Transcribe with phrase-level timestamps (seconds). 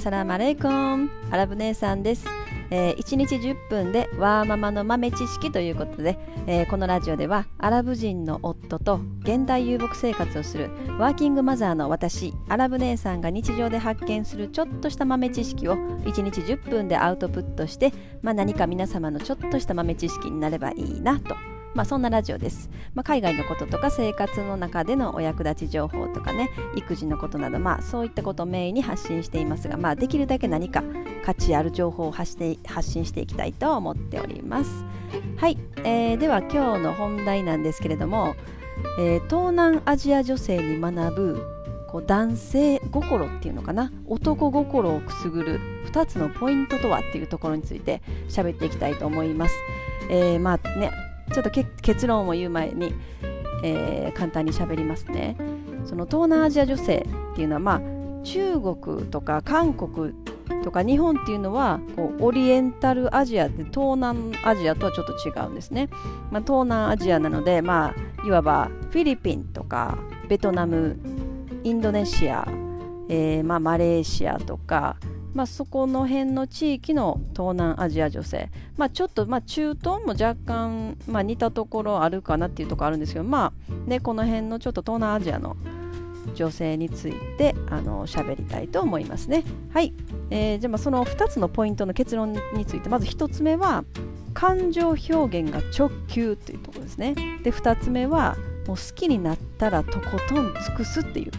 [0.00, 2.24] サラマレイコンアラブ姉さんです、
[2.70, 21.36] えー、1日10分でワーママの豆知識ということで、えー、このラジオではアラブ人の夫と現代遊牧生活をするワーキングマザーの私アラブ姉さんが日常で発見するちょっとした豆知識を1日10分でアウトプットして、まあ、何か皆様のちょっとした豆知識になればいいなと
[21.74, 30.82] まあ、そんなラジオです、まあ、海外のこととか生活の中でのお役立ち情報とかね育児のことなど、まあ、そういったことをメインに発信していますが、まあ、できるだけ何か
[31.24, 34.84] 価値ある情報を発して発信していきたいと思っております。
[35.36, 38.34] はい、えー、では今日の本題なんですけれども、
[38.98, 41.46] えー、東南アジア女性に学ぶ
[41.88, 43.92] こう男性心っていうのかな？
[44.06, 49.54] 男心をくすぐる2つのポイントとはっていうところについて喋っていきたいと思います。
[50.08, 51.50] えー、まあねちょっと
[51.82, 52.94] 結論を言う前に、
[53.62, 55.36] えー、簡単に喋りますね。
[55.84, 57.80] その東南アジア女性っていうのはまあ
[58.24, 60.12] 中国とか韓国
[60.62, 65.88] とか日本っていうのはこうオリエンタルアジアで東南アジアとはちょっと違うんですね、
[66.30, 70.98] まあ、東南アジアなのでまあいわばフィリピンとかベトナム
[71.64, 72.46] インドネシア、
[73.08, 74.96] えー、まあ、マレーシアとか
[75.34, 85.56] まあ、そこの辺の地域の東南アジア女性、まあ、ちょっと、まあ、中東も若干、まあ、似たところあるかなっていうところあるんですけど、まあね、この辺のちょっと東南アジアの
[86.34, 89.44] 女性についてあの喋りたいと思いますね。
[89.72, 89.92] はい、
[90.30, 93.84] えー、じゃあまあその2つのポイントの結論についてまず1つ目は
[94.34, 97.14] 感情表現が直球というところですね。
[97.42, 98.36] で2つ目は
[98.66, 101.32] もう好きになったらとことん尽くすっていう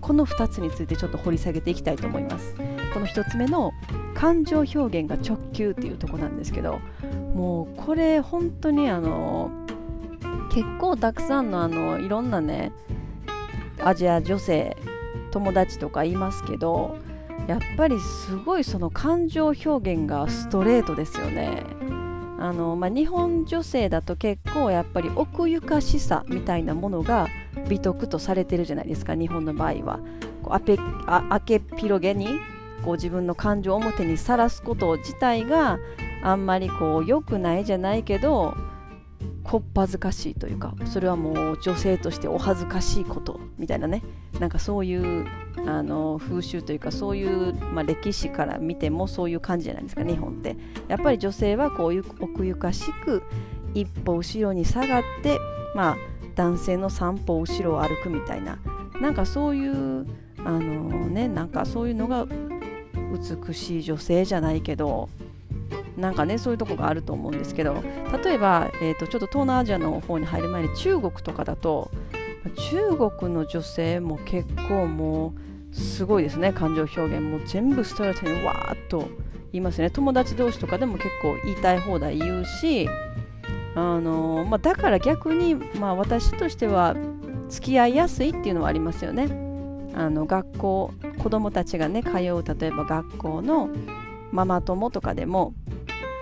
[0.00, 2.54] この2つについてちょっと掘り下げていきたいと思います。
[2.92, 3.72] この1つ目の
[4.14, 6.80] 感情表現が直球っていうとこなんですけど
[7.34, 9.50] もうこれ本当にあの
[10.52, 12.72] 結構たくさんのあのいろんなね
[13.80, 14.76] アジア女性
[15.30, 16.96] 友達とかいますけど
[17.46, 21.62] やっぱりすごいその感情表現がストレートですよね。
[22.40, 27.26] あのまあ、日本女性だと結構やっぱり奥ゆかしさみたいなものが
[27.68, 29.98] 美徳とされてるじゃないですか日本の場合は
[30.44, 32.28] こうアペあけっ広げに
[32.84, 35.78] こう自分の感情を表にさらすこと自体が
[36.22, 38.54] あんまりこう良くないじゃないけど
[39.48, 44.02] こっぱずかしいというかそれはもう女性としてお恥ずかしいことみたいなね。
[44.38, 45.26] なんかそういう
[45.66, 50.56] あの風習というかそういう、まあ、歴史から見てもそういう感じじゃないですか日本って。
[50.86, 53.22] やっぱり女性はこう奥ゆかしく
[53.72, 55.38] 一歩後ろに下がって
[55.74, 55.96] まあ
[56.34, 58.58] 男性の三歩後ろを歩くみたいな。
[59.00, 60.06] なんかそういう
[60.44, 62.26] あのねなんかそういうのが
[63.12, 65.08] 美しい女性じゃないけど
[65.96, 67.82] なんかねそういうとこがあると思うんですけど
[68.24, 71.90] 例えば、えーと、ちょっと東南アジアの方に入る前に中国とかだと
[72.70, 75.34] 中国の女性も結構も
[75.72, 79.08] うすごいですね感情表現も全部ストレートにわーっと
[79.52, 82.88] 言いますね友達同士とかでも結構言いたい放題言うし
[83.74, 86.96] あのまあ、だから逆に、まあ、私としては
[87.48, 89.28] 付き合いやすいっていうのはありますよね。
[89.94, 93.68] あの学校子どもたちがね通う例えば学校の
[94.32, 95.54] ママ友とかでも、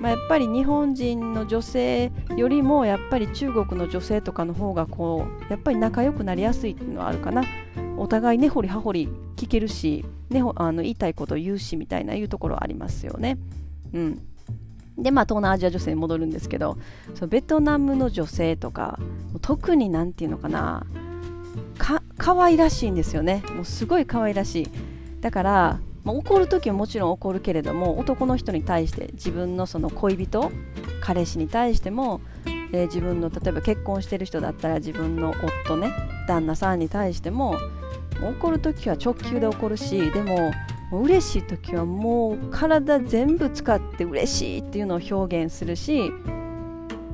[0.00, 7.44] まあ、やっぱり日本人の女性よりもやっぱり中国の女性とかの方がこうやっぱり仲良くなりやすいっていうのはあるかな。
[7.96, 13.38] お互い根掘り葉掘り聞けるし、ね、あの言いたいことを言うしみたいないうところありますよね。
[13.92, 14.22] うん。
[14.98, 16.76] でまあ東南アジア女性に戻るんですけど
[17.14, 18.98] そのベトナムの女性とか
[19.40, 20.84] 特に何て言うのかな。
[21.78, 23.42] か可愛らしいんですよね。
[23.52, 24.68] もうすごい可愛らしい。
[25.20, 30.52] だから、まあ、怒る時はもちろん怒るけれども男の人に対して自分のその恋人
[31.00, 32.20] 彼氏に対しても、
[32.72, 35.30] えー、自分の例えば結婚してる人だったら自分の
[35.64, 35.92] 夫ね
[36.26, 37.56] 旦那さんに対しても
[38.20, 40.52] 怒る時は直球で怒るしでも
[40.92, 46.10] 嬉しい時はもう体全部使って嬉しいっていうのを表現するし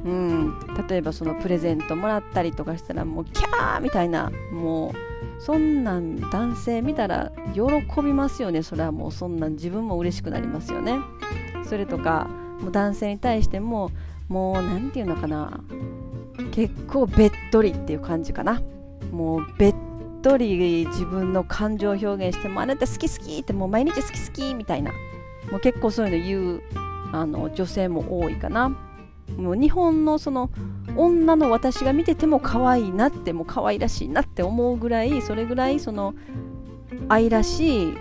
[0.05, 0.55] うん、
[0.89, 7.63] 例えばそのプレゼントもらったりとかしたらもうキャーみたいなもうそんなん男性見たら喜
[8.03, 8.63] びますよね。
[8.63, 10.99] それはもうそんなん自分も嬉しくなりますよね。
[11.65, 12.29] それとか
[12.61, 13.91] もう男性に対しても
[14.29, 15.61] もう何て言うのかな。
[16.53, 18.63] 結構べっとりっていう感じかな。
[19.13, 19.75] もうべっ
[20.23, 24.93] とり自分の感情を表現してもあなた好き好きってもう毎日好き好きみたいな。
[25.51, 26.63] もう結構そういうの言う
[27.13, 28.77] あの女性も多いかな。
[29.37, 30.51] もう日本のその
[30.97, 36.15] 女の私が見てても可愛いなってもう可愛らしいなって思うぐらいそれぐらいその
[37.09, 37.97] 愛らしい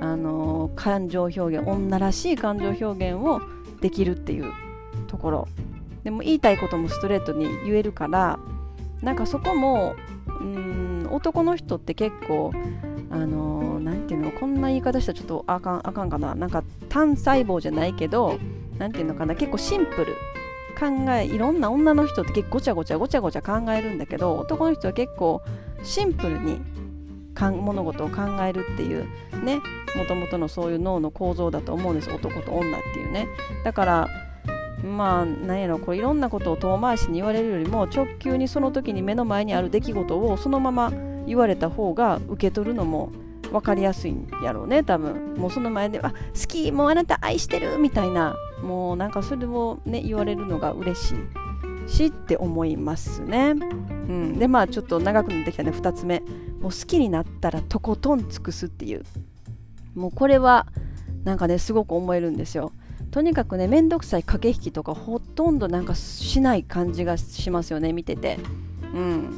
[0.00, 3.40] あの感情表現女らしい感情表現を
[3.80, 4.52] できるっていう
[5.06, 5.48] ところ。
[6.04, 8.40] でも言いたいこともストレートに言えるから
[9.02, 9.94] なんかそこも
[10.26, 12.50] うん男の人って結構
[13.10, 16.34] あのー、ていうのこんな言い方したらちょっとあかんあかんかな。
[16.34, 18.38] なんか単細胞じゃないけど
[18.78, 19.34] 何ていうのかな。
[19.34, 20.14] 結構シンプル。
[20.72, 25.42] 考えいろんな女の人って結構ごちゃごちゃごちゃごちゃ考えるんだけど男の人は結構
[25.82, 26.60] シンプルに
[27.40, 29.06] 物事を考えるっていう
[29.42, 29.60] ね
[29.96, 32.10] もともとのそういう脳の構造だと思うんです。
[32.10, 33.26] 男と女っていうね。
[33.64, 34.08] だから
[34.84, 40.92] まあ何やろこういろんなことを遠回しに言われるよりも直球にその時に目の前にある出来事をそのまま
[41.26, 43.12] 言われた方が受け取るのも
[43.50, 45.34] 分かりやすいんやろうね多分。
[45.34, 46.16] もうその前で「あ好
[46.46, 55.70] きもうあなた愛してる」みたいなもうなんかそれをね言われるのが嬉しいしって思いますね、うん、でまあちょっと長くなってきたね。
[55.70, 56.20] 2つ目。
[56.60, 59.04] もう好きになったらとことん尽くすっていう。
[59.94, 60.66] もうこれは
[61.24, 62.72] なんかねすごく思えるんですよ。
[63.10, 68.38] とにかくね面倒くさい駆け引きとかほとんどなんかしない感じがしますよね見てて。
[68.94, 69.30] うん。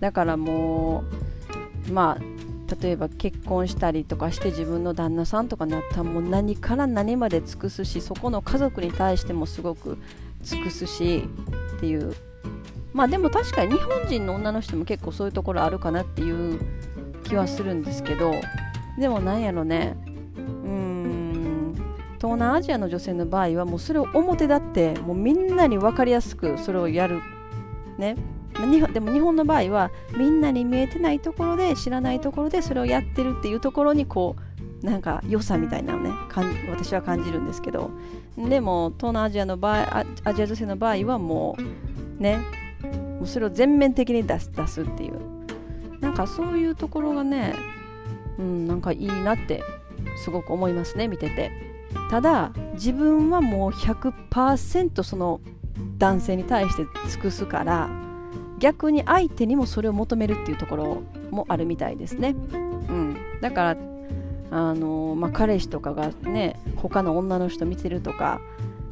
[0.00, 1.04] だからも
[1.88, 2.22] うまあ
[2.80, 9.98] 例えば結婚したりとかして自分の旦那さんとかになったらもう何から何まで尽くすしそこの家族に対してもすごく
[10.42, 11.28] 尽くすし
[11.76, 12.14] っていう。
[12.92, 16.60] まあでも確かに日本人の女の人も結構そういうところあるかなっていう
[17.24, 18.32] 気はするんですけど。
[18.98, 19.96] でもなんやろね。
[20.36, 21.74] うん。
[22.18, 27.20] 東南アジアの女性の場合はもうそれを表立ってもうみんなに分かりやすくそれをやる。
[27.98, 28.16] ね。
[28.92, 34.36] でも日本の場合はみんなに見えてないところで知らないところでそれをやってるっていうところにこ
[34.82, 36.10] うなんか良さみたいなのね
[36.70, 37.90] 私は感じるんですけど。
[38.36, 41.56] でも東南アジアの場合アジア女性の場合はも
[42.18, 42.38] うね
[43.18, 45.18] もうそれを全面的に出す出すっていう。
[46.00, 47.54] なんかそういうところがね
[48.38, 49.62] うんなんかいいなって
[50.24, 51.50] すごく思いますね見てて。
[52.10, 55.40] ただ自分はもう100%その
[55.98, 57.90] 男性に対して尽くすから
[58.60, 62.30] 逆に相手にもそれを求めるっていうところもあるみたいですね。
[62.30, 63.76] うん、だから
[64.52, 68.40] あのまあ、彼氏とかがね他の女の人見てるとか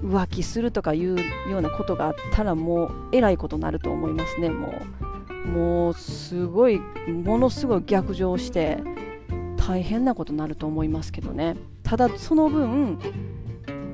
[0.05, 1.19] 浮気するとかいう
[1.50, 4.50] ようなことがあったらもうえらいことになると思いますね。
[4.50, 4.73] も
[5.44, 6.79] うもうすごい
[7.09, 8.79] ものすごい逆上して
[9.56, 11.56] 大変なことになると思いますけどね。
[11.82, 12.99] ただその分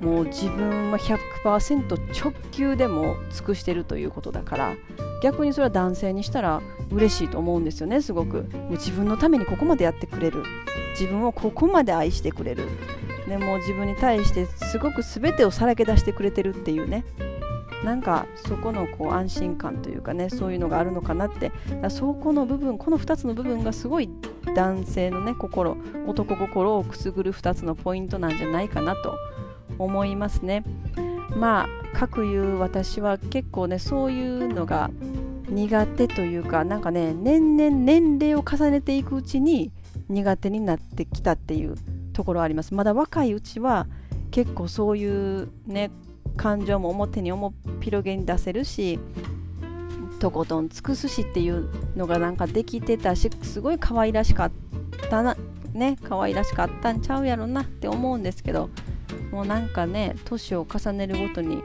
[0.03, 4.75] もう自分は100%直球でも尽くしてるということだから
[5.25, 6.61] 逆にそれは男性にしたら
[6.91, 8.03] 嬉しいと思うんですよね。
[8.03, 8.43] すごく。
[8.43, 10.43] もう自分のためにここまでやってくれる。
[11.01, 12.69] 自分をここまで愛してくれる。
[13.27, 17.07] でも自分に対してすごく全てをさらけ出してくれてるっていうね。
[17.87, 21.53] なんかそこのこう安心感というかねそういうのがあるのかなって。
[21.81, 24.11] だそこの部分この2つの部分がすごい
[24.55, 29.17] 男性のね心男心をくすぐる2つのポイントなんじゃないかなと
[29.79, 30.65] 思いますね。
[31.35, 34.91] まあかくいう私は結構ねそういうのが
[35.49, 39.73] 苦手というかなんかね年々年齢を重ねていくうちに
[40.09, 41.77] 苦手になってきたっていう
[42.13, 42.75] ところあります。
[42.75, 43.87] まだ若いうちは
[44.31, 45.91] 結構そういうね
[46.37, 48.99] 感情も表に思広げに出せるし
[50.19, 54.53] とことん尽くすしっていうのがなんかできてたしすごい可愛らしかっ
[55.11, 55.37] たな
[55.73, 58.71] ね可愛らしかったんちゃうやろなって思うんですけど
[59.31, 61.63] もうなんかね年を重ねるごとに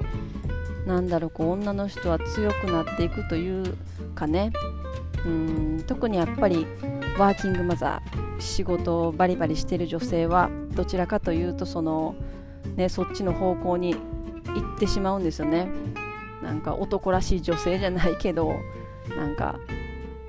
[0.89, 3.75] なんだろうこう女の人は強くなっていくという
[4.15, 4.51] かね。
[5.23, 6.65] うん特にやっぱり
[7.17, 12.15] ワーキングマザー仕事をバリバリしてる女性はどちらかというとその、
[12.77, 15.67] ね、そっちの方向に行ってしまうんですよね。
[16.41, 18.55] なんか男らしい女性じゃないけど
[19.15, 19.59] なんか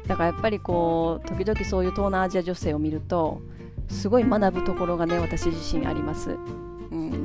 [0.07, 3.41] だからやっぱりこう時々そういう東南アジア女性を見ると
[3.89, 6.31] すごい学ぶところがね私自身あります。
[6.31, 6.70] うん、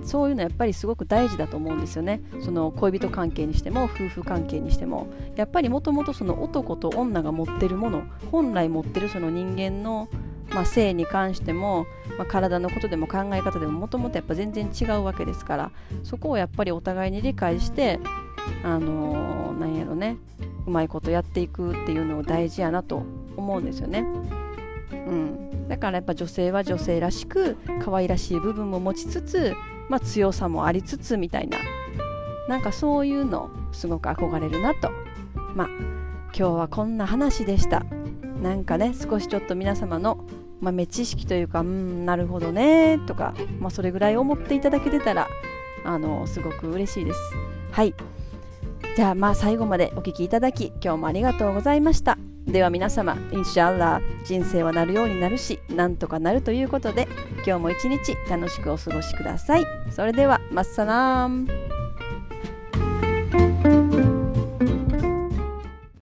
[0.06, 2.22] そういうのやっぱりすごく大事だと思うんですよね。
[2.42, 5.08] その恋人関係にしても夫婦関係にしても。
[5.36, 10.08] やっぱりもともとその男と女が持ってるもの本来持ってるその人間の、
[10.50, 11.86] まあ、性に関しても、
[12.18, 15.72] まあ、体のことでも考え方でももともとやっぱ全然違うわけですから。
[16.04, 18.00] そこをやっぱりお互いに理解して
[18.64, 20.18] あのー、なんやろね。
[20.68, 23.04] うまいことやっていくっていうのを大事やなと
[23.38, 24.06] 思うんですよね。
[24.92, 29.54] うん、だからやっぱ女性は女性らしく可愛らしい部分も持ちつつ、
[29.90, 31.58] まあ、強さもありつつみたいな
[32.48, 34.92] なんかそういうのすごく憧れるなと。
[35.56, 35.68] まあ
[36.38, 37.86] 今日はこんな話でした。
[38.42, 40.20] なんかね少しちょっと皆様の
[40.62, 45.28] 豆知識というかうんなるほどねとか、まあ、それぐらい思っていただけてたら
[45.86, 47.20] あのすごく嬉しいです。
[47.72, 47.94] はい。
[48.96, 52.18] じゃあまあ最後までお聴きいただき今日もありがとうございました。
[52.48, 57.08] では皆様、インシャアラー、人生はなるようになるし、なんとかなるということで、
[57.46, 59.66] 今日も一日楽しくお過ごしください。
[59.90, 61.65] それでは、マッサラーム。